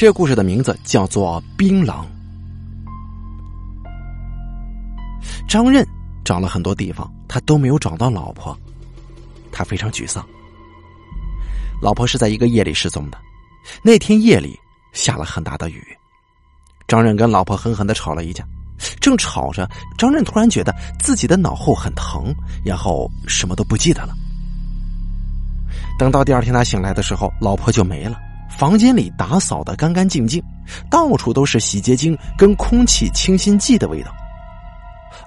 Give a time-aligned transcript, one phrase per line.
[0.00, 1.92] 这个故事的名字叫做《槟榔》。
[5.46, 5.86] 张任
[6.24, 8.58] 找了很多地方，他都没有找到老婆，
[9.52, 10.26] 他非常沮丧。
[11.82, 13.18] 老婆是在一个夜里失踪的，
[13.82, 14.58] 那天夜里
[14.94, 15.86] 下了很大的雨，
[16.88, 18.42] 张任跟老婆狠狠的吵了一架。
[19.02, 24.16] 正吵着，张任突然觉得自己的脑后很疼，然后什么都不记得了。
[25.98, 28.18] 等到第二天他醒来的时候，老婆就没了，
[28.58, 30.42] 房间里打扫的干干净净，
[30.90, 34.12] 到处都是洗洁精跟空气清新剂的味道，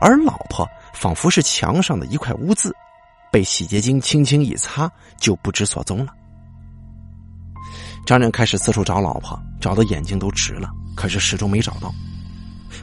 [0.00, 2.74] 而老婆仿佛是墙上的一块污渍，
[3.30, 6.12] 被洗洁精轻轻一擦就不知所踪了。
[8.04, 11.92] 张任开始四处找老婆，找的眼睛都直了，可是始终没找到。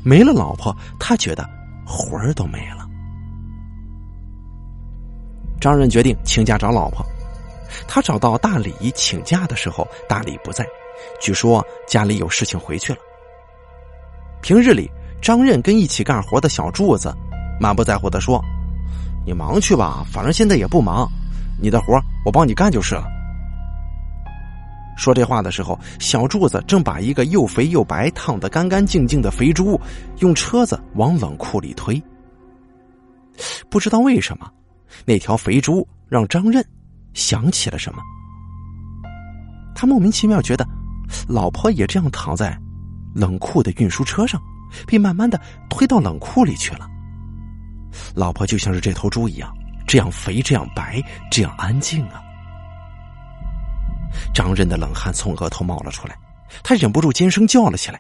[0.04, 1.44] 没了老婆，他觉得
[1.86, 2.88] 魂儿都没了。
[5.60, 7.06] 张任决定请假找老婆。
[7.88, 10.66] 他找到大李请假的时候，大李不在，
[11.20, 13.00] 据说家里有事情回去了。
[14.42, 14.90] 平日里，
[15.22, 17.14] 张任跟一起干活的小柱子
[17.60, 18.44] 满不在乎的说
[19.26, 21.10] ：“你忙去吧，反正现在也不忙，
[21.62, 23.06] 你的活我帮你干就是了。”
[24.98, 29.80] 说这话的时候，小柱子正把一个又肥又白、烫得干干净净的肥猪
[30.20, 32.02] 用车子往冷库里推。
[33.70, 34.52] 不知道为什么，
[35.06, 36.66] 那条肥猪让张任
[37.18, 38.02] 想起了什么。
[39.76, 40.66] 他莫名其妙觉得，
[41.28, 42.58] 老婆也这样躺在
[43.16, 44.40] 冷库的运输车上，
[44.86, 46.88] 被慢慢的推到冷库里去了。
[48.16, 49.52] 老婆就像是这头猪一样，
[49.88, 51.02] 这样肥，这样白，
[51.32, 52.22] 这样安静啊。
[54.34, 56.18] 张任的冷汗从额头冒了出来，
[56.64, 58.00] 他忍不住尖声叫了起来。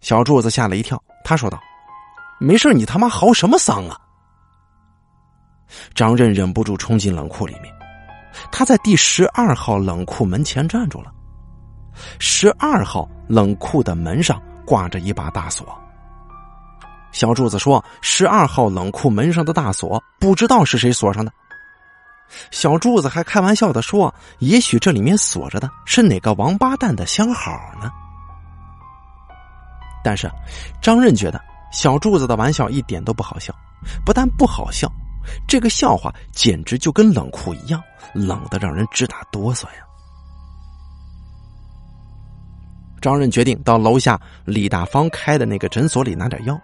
[0.00, 1.60] 小柱子吓了一跳，他说道
[2.38, 3.98] ：“没事，你他妈嚎什么丧啊？”
[5.94, 7.73] 张任忍不住冲进冷库里面，
[8.50, 11.12] 他在第十二号冷库门前站住了。
[12.18, 15.66] 十二号冷库的门上挂着一把大锁。
[17.12, 21.32] 小柱子说：“十二号冷库门上的大锁，不知道是谁锁上的。”
[22.50, 27.92] 小柱子还开玩笑的说：“也许这里面锁着的是哪个王八蛋的相好呢？”
[30.02, 30.28] 但是，
[30.82, 31.40] 张任觉得
[31.70, 33.54] 小柱子的玩笑一点都不好笑，
[34.04, 34.90] 不但不好笑，
[35.46, 39.84] 这个笑话简直就跟冷库一样，冷的让人直打哆嗦呀。
[43.00, 46.58] 张任决定到楼下李大方开的那个诊所里拿点药。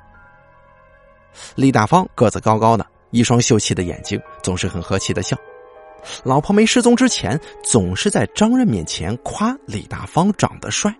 [1.54, 5.36] 李大方个子高高的，一双秀气的眼睛，总是很和气的笑。
[6.24, 10.94] 老婆没失踪之前，总是在张任面前夸李大方长得帅。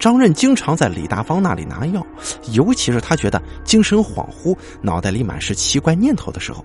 [0.00, 2.04] 张任经常在李大方那里拿药，
[2.52, 6.64] 尤其是他觉得精神恍惚、脑袋里满是奇怪念头的时候。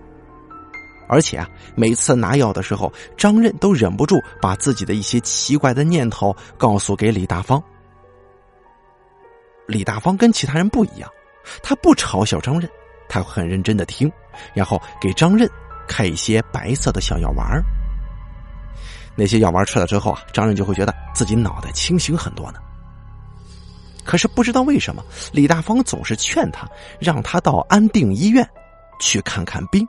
[1.07, 7.62] 而且啊，每次拿药的时候，张任都忍不住把自己的一些奇怪的念头告诉给李大方。
[9.67, 11.07] 李大方跟其他人不一样，
[11.62, 12.67] 他不嘲笑张任，
[13.07, 14.12] 他很认真的听，
[14.56, 15.47] 然后给张任。
[15.88, 17.63] 开一些白色的小药丸
[19.16, 22.59] 那些药丸吃了之后啊，张任就会觉得自己脑袋清醒很多呢。
[24.05, 26.67] 可是不知道为什么，李大方总是劝他，
[26.99, 28.47] 让他到安定医院
[28.99, 29.85] 去看看病。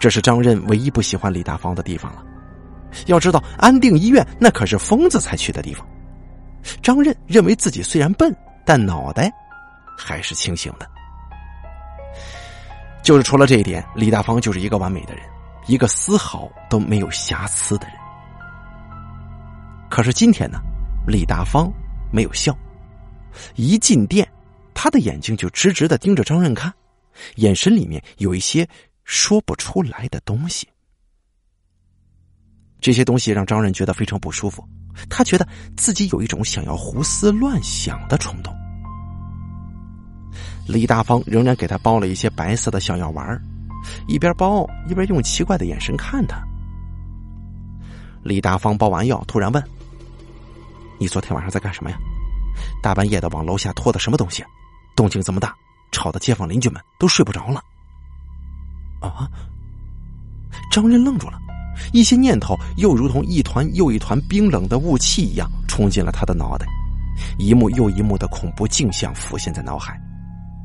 [0.00, 2.22] 这是张任唯一不喜欢李大方的地方了。
[3.06, 5.86] 要知道，安定医院那可是疯子才去的地方。
[6.82, 8.34] 张任认为自己虽然笨，
[8.66, 9.32] 但脑袋
[9.96, 10.86] 还是清醒的。
[13.02, 15.24] 就是除了这一点，李大方就是一个完美的人，
[15.66, 17.96] 一个丝毫都没有瑕疵的人。
[19.88, 20.60] 可是今天呢，
[21.06, 21.72] 李大方
[22.12, 22.56] 没有笑，
[23.56, 24.28] 一进店，
[24.74, 26.72] 他的眼睛就直直的盯着张任看，
[27.36, 28.68] 眼神里面有一些
[29.04, 30.68] 说不出来的东西。
[32.80, 34.62] 这些东西让张任觉得非常不舒服，
[35.08, 38.52] 他觉得自己有一种想要胡思乱想的冲动。
[40.68, 43.40] 李大方仍然给他包了一些白色的小药丸
[44.06, 46.40] 一边包一边用奇怪的眼神看他。
[48.22, 49.62] 李大方包完药，突然问
[51.02, 51.98] ：“你昨天晚上在干什么呀？
[52.80, 54.44] 大半夜的往楼下拖的什么东西？
[54.94, 55.52] 动静这么大，
[55.90, 57.60] 吵得街坊邻居们都睡不着了。”
[59.02, 59.28] 啊！
[60.70, 61.40] 张任愣住了，
[61.92, 66.64] 一些念头又如同一团又一团冰冷的雾气一样冲进了他的脑袋，
[67.36, 70.00] 一幕又一幕的恐怖镜像浮现在脑海。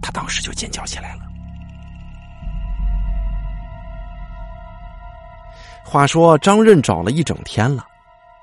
[0.04, 1.22] 他当时就尖叫起来了。
[5.84, 7.84] 话说张任找了一整天了，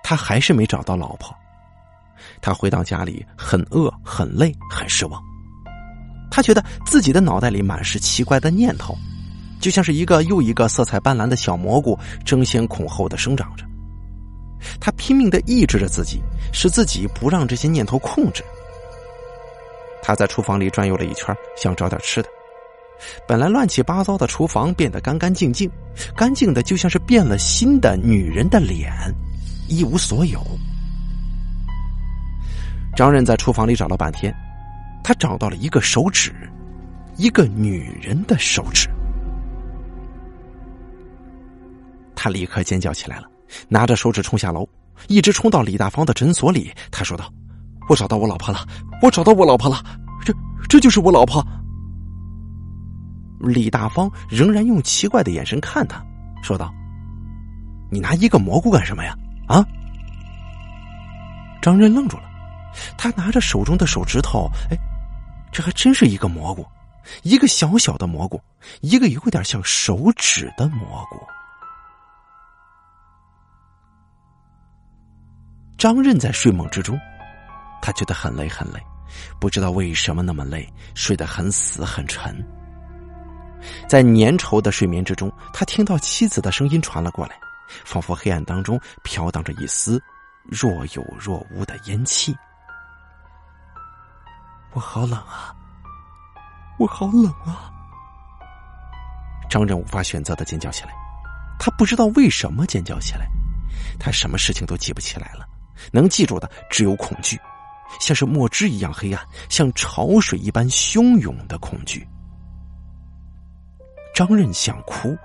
[0.02, 1.32] 他还是没找到老婆。
[2.40, 5.22] 他回到家里，很饿、很累、很失望。
[6.30, 8.96] 他觉得自己的脑袋里满是奇怪的念头，
[9.60, 13.64] 就像是一个又一个色彩斑斓的小蘑菇争先恐后的生长着。
[14.80, 16.20] 他拼命的抑制着自己，
[16.52, 18.42] 使自己不让这些念头控制。
[20.02, 22.28] 他在厨房里转悠了一圈，想找点吃的。
[23.28, 25.70] 本来乱七八糟的厨房变得干干净净，
[26.16, 28.92] 干净的就像是变了心的女人的脸，
[29.68, 30.40] 一无所有。
[32.94, 34.34] 张任在厨房里找了半天，
[35.02, 36.32] 他找到了一个手指，
[37.16, 38.88] 一个女人的手指。
[42.14, 43.28] 他立刻尖叫起来了，
[43.68, 44.66] 拿着手指冲下楼，
[45.08, 46.72] 一直冲到李大方的诊所里。
[46.90, 47.30] 他说道
[47.90, 48.60] ：“我找到我老婆了，
[49.02, 49.82] 我找到我老婆了，
[50.24, 50.32] 这
[50.68, 51.44] 这就是我老婆。”
[53.40, 56.02] 李大方仍然用奇怪的眼神看他，
[56.42, 56.72] 说道
[57.90, 59.14] ：“你拿一个蘑菇干什么呀？”
[59.48, 59.62] 啊！
[61.60, 62.22] 张任愣住了，
[62.96, 64.76] 他拿着手中的手指头，哎，
[65.52, 66.66] 这还真是一个蘑菇，
[67.22, 68.40] 一个小小的蘑菇，
[68.80, 71.20] 一个有点像手指的蘑菇。
[75.76, 76.98] 张任在睡梦之中，
[77.82, 78.80] 他觉得很累很累，
[79.38, 82.34] 不知道为什么那么累，睡得很死很沉。
[83.88, 87.36] 在粘稠的睡眠之中，他听到妻子的声音传了过来，
[87.84, 90.02] 仿佛黑暗当中飘荡着一丝
[90.44, 92.34] 若有若无的烟气。
[94.74, 95.54] 我好冷啊！
[96.78, 97.70] 我好冷啊！
[99.48, 100.92] 张任无法选择的尖叫起来，
[101.60, 103.28] 他不知道为什么尖叫起来，
[104.00, 105.46] 他什么事情都记不起来了，
[105.92, 107.40] 能记住的只有恐惧，
[108.00, 112.04] 像是墨汁一样黑暗，像潮水一般汹涌的恐惧。
[114.12, 115.16] 张任想哭，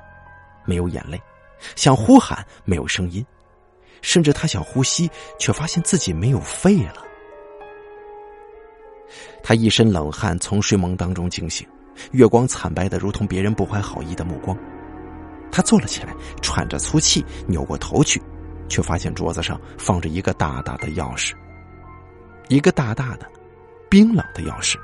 [0.65, 1.17] 没有眼泪；
[1.75, 3.23] 想呼喊，没有声音；
[4.03, 5.09] 甚至他想呼吸，
[5.39, 7.08] 却发现自己没有肺了。
[9.43, 11.67] 他一身冷汗，从睡梦当中惊醒，
[12.11, 14.57] 月光惨白的如同别人不怀好意的目光。
[15.51, 18.21] 他坐了起来，喘着粗气，扭过头去，
[18.67, 21.33] 却发现桌子上放着一个大大的钥匙，
[22.49, 23.25] 一个大大的、
[23.89, 24.77] 冰冷的钥匙，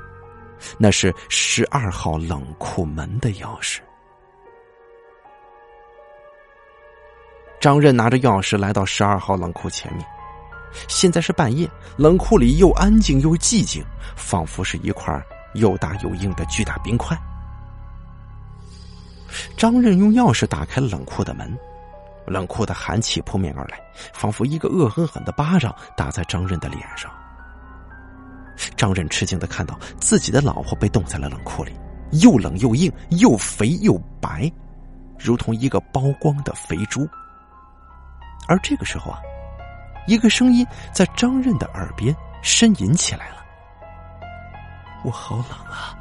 [0.76, 3.78] 那是十二号冷库门的钥匙。
[7.60, 10.06] 张任拿着钥匙来到十二号冷库前面，
[10.88, 13.84] 现在是半夜，冷库里又安静又寂静，
[14.14, 15.20] 仿佛是一块
[15.54, 17.16] 又大又硬的巨大冰块。
[19.56, 21.56] 张任用钥匙打开了冷库的门，
[22.26, 23.80] 冷库的寒气扑面而来，
[24.12, 27.10] 仿佛一个恶狠狠的巴掌打在张任的脸上。
[28.76, 31.72] 张任吃惊的看到自己的老婆被冻在了冷库里，
[32.12, 34.50] 又冷又硬，又肥又白，
[35.18, 37.06] 如同一个剥光的肥猪。
[38.48, 39.18] 而这个时候啊，
[40.06, 43.44] 一个声音在张任的耳边呻吟起来了
[45.04, 45.96] ：“我好冷啊，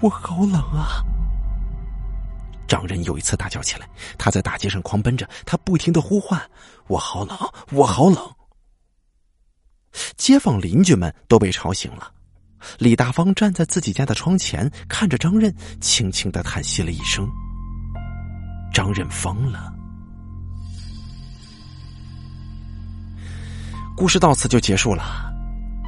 [0.00, 1.02] 我好冷啊！”
[2.68, 3.88] 张任又一次大叫起来。
[4.18, 6.40] 他在大街上狂奔着，他不停的呼唤
[6.88, 7.38] ：“我好冷，
[7.72, 8.18] 我好冷！”
[10.16, 12.10] 街坊邻居们都被吵醒了。
[12.78, 17.28] 李大方站在自己家的窗前，看着张任，轻轻的叹息了一声。
[18.72, 19.73] 张任疯了。
[23.96, 25.32] 故事到此就结束了，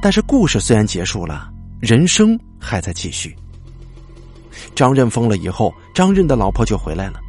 [0.01, 1.51] 但是故事虽然结束了，
[1.81, 3.35] 人生还在继续。
[4.73, 7.19] 张任疯了以后，张任的老婆就回来了。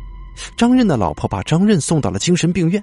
[0.56, 2.80] 张任的老婆把张任送到了精神病院，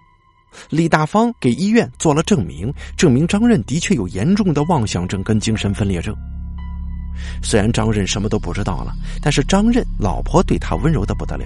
[0.69, 6.13] 李大方给医院做了证明，证明张任的确有严重的妄想症跟精神分裂症。
[7.41, 11.45] 虽然张任什么都不知道了，但是张任老婆对他温柔的不得了，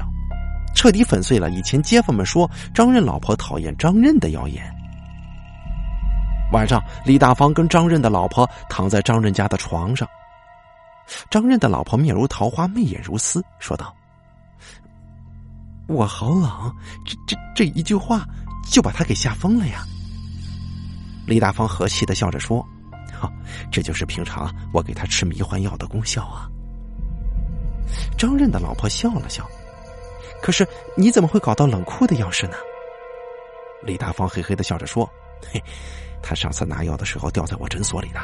[0.74, 4.64] 彻底粉碎了以前街坊们说张任老婆讨厌张任的谣言。
[6.52, 10.08] 晚上，李大方跟张任的老婆躺在张任家的床上。
[11.30, 13.96] 张任的老婆面如桃花，媚眼如丝，说道
[15.88, 16.76] ：“我好冷，
[17.06, 18.26] 这这这一句话
[18.72, 19.84] 就把他给吓疯了呀。”
[21.28, 22.66] 李大方和气的笑着说
[23.20, 23.32] ：“哈，
[23.72, 26.50] 这就是平常我给他吃迷幻药的功效啊。”
[28.18, 29.48] 张任的老婆笑了笑
[30.42, 32.56] ：“可是你怎么会搞到冷库的钥匙呢？”
[33.86, 35.10] 李大方嘿嘿的笑着说
[35.52, 35.62] ：“嘿。”
[36.22, 38.20] 他上次拿药的时候掉在我诊所里的，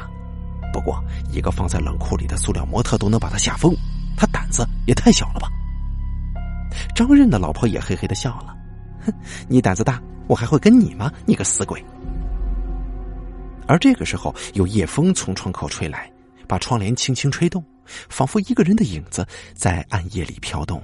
[0.73, 3.73] 不过一个放在冷库里的塑料模特都能把他吓疯，
[4.17, 5.49] 他胆子也太小了吧？
[6.93, 8.55] 张任的老婆也嘿嘿的笑了，
[9.05, 9.13] 哼，
[9.47, 11.11] 你胆子大，我还会跟你吗？
[11.25, 11.83] 你个死鬼！
[13.65, 16.11] 而这个时候，有夜风从窗口吹来，
[16.47, 17.63] 把窗帘轻轻吹动，
[18.09, 20.83] 仿佛一个人的影子在暗夜里飘动。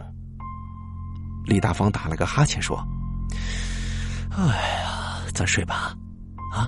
[1.45, 2.83] 李大方打了个哈欠说
[4.31, 4.45] ：“哎
[4.81, 5.93] 呀，咱睡吧，
[6.51, 6.67] 啊。”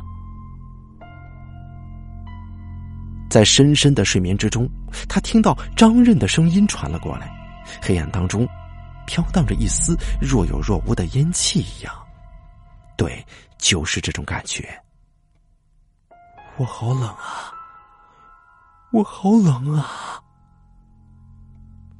[3.30, 4.70] 在深深的睡眠之中，
[5.10, 7.32] 他听到张任的声音传了过来，
[7.82, 8.48] 黑暗当中
[9.08, 11.94] 飘荡着一丝若有若无的烟气一样。
[12.96, 13.26] 对，
[13.58, 14.80] 就是这种感觉。
[16.58, 17.52] 我好冷啊！
[18.92, 20.22] 我好冷啊！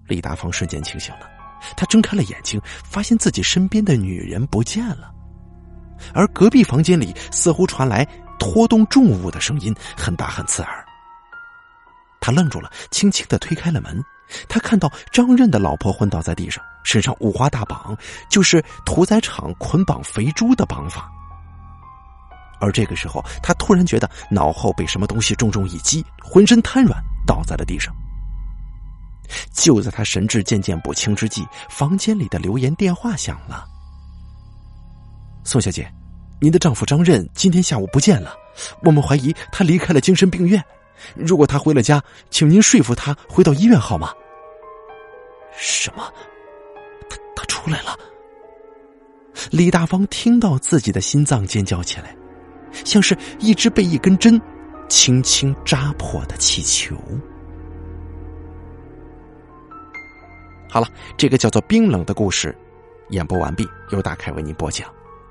[0.08, 1.28] 李大方瞬间清醒了，
[1.76, 5.13] 他睁开了眼睛，发现自己身边的女人不见了，
[6.14, 8.08] 而隔壁房间里似乎传来
[8.40, 10.86] 拖动重物的声音，很大很刺耳。
[12.20, 14.04] 他愣住了，轻轻的推开了门。
[14.48, 17.96] 他看到张任的老婆昏倒在地上，身上五花大绑，
[18.30, 21.12] 就是屠宰场捆绑肥猪的绑法。
[22.60, 27.94] 而这个时候，他突然觉得脑后被什么东西重重一击，浑身瘫软，倒在了地上。
[29.52, 33.66] 就在他神志渐渐不清之际，房间里的留言电话响了。
[35.44, 35.92] 宋小姐，
[36.40, 38.36] 您的丈夫张任今天下午不见了，
[38.84, 40.64] 我们怀疑他离开了精神病院。
[41.16, 44.12] 如果他回了家，请您说服他回到医院好吗？
[45.58, 46.12] 什么？
[47.10, 47.98] 他他出来了？
[49.52, 52.16] 李大方听到自己的心脏尖叫起来。
[52.86, 54.42] 像是一只被一根针
[54.90, 56.98] 轻轻扎破的气球。
[60.68, 62.58] 好了，这个叫做冰冷的故事
[63.10, 64.90] 演播完毕，由大凯为您播讲，